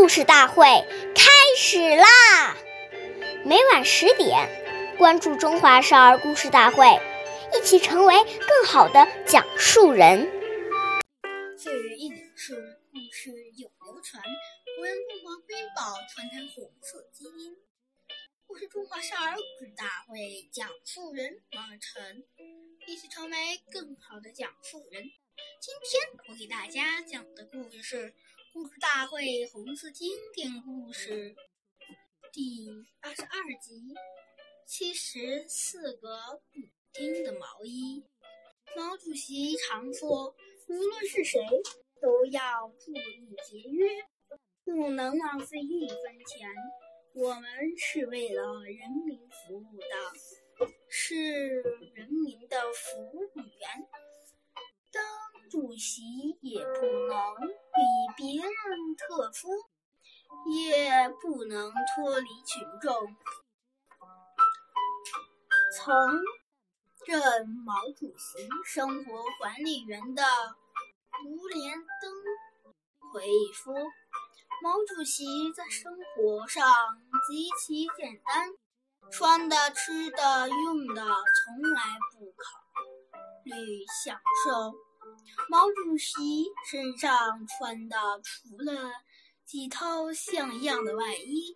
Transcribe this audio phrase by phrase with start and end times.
[0.00, 0.64] 故事大会
[1.14, 2.56] 开始啦！
[3.44, 4.48] 每晚十点，
[4.96, 6.86] 关注《中华少儿故事大会》，
[7.54, 10.26] 一起成为更好的讲述人。
[11.58, 14.22] 岁月易流逝，故事永流传。
[14.80, 17.58] 我用中华瑰宝传承红色基因。
[18.46, 22.24] 我是中华少儿故事大会讲述人王晨，
[22.86, 23.36] 一起成为
[23.70, 25.02] 更好的讲述人。
[25.60, 28.14] 今天我给大家讲的故事是。
[28.52, 31.36] 故事大会红色经典故事
[32.32, 32.68] 第
[33.00, 33.28] 二十二
[33.60, 33.94] 集：
[34.66, 36.18] 七十四个
[36.52, 36.60] 补
[36.92, 38.02] 丁的毛衣。
[38.76, 40.34] 毛主席常说，
[40.66, 41.40] 无论是谁，
[42.02, 43.88] 都要注意节约，
[44.64, 46.48] 不能浪费一分钱。
[47.14, 47.44] 我们
[47.76, 51.14] 是为了人民服务的，是
[51.94, 53.88] 人民的服务员。
[54.92, 55.02] 当
[55.48, 56.02] 主席
[56.40, 58.39] 也不能比别
[59.08, 59.48] 特殊，
[60.52, 62.94] 也不能脱离群众。
[65.76, 65.96] 曾
[67.06, 70.22] 任毛主席生活管理员的
[71.24, 72.12] 吴连登
[73.12, 73.74] 回忆说
[74.62, 76.66] ：“毛主席在生活上
[77.28, 78.48] 极其简单，
[79.10, 82.60] 穿的、吃的、用的，从来不考
[83.44, 83.54] 虑
[84.04, 84.74] 享受。”
[85.48, 88.92] 毛主席身上穿的除了
[89.44, 91.54] 几套像样的外衣，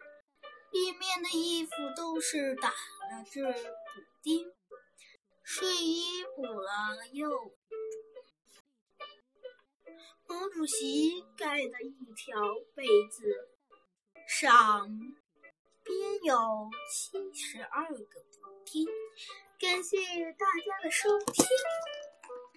[0.73, 3.51] 里面的衣服都是打了字补
[4.23, 4.53] 丁，
[5.43, 7.55] 睡衣补了又补。
[10.27, 12.41] 毛主席盖的一条
[12.75, 13.49] 被子
[14.27, 14.89] 上
[15.85, 18.87] 边有七十二个补丁。
[19.61, 19.97] 感谢
[20.33, 21.47] 大家的收听。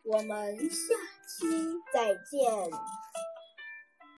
[0.10, 0.96] 我们下
[1.28, 1.46] 期
[1.94, 2.42] 再见。